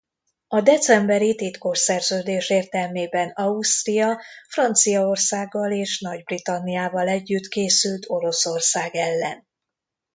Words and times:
A 0.47 0.61
decemberi 0.61 1.35
titkos 1.35 1.79
szerződés 1.79 2.49
értelmében 2.49 3.29
Ausztria 3.29 4.21
Franciaországgal 4.49 5.71
és 5.71 5.99
Nagy-Britanniával 5.99 7.07
együtt 7.07 7.47
készült 7.47 8.03
Oroszország 8.07 8.95
ellen. 8.95 9.47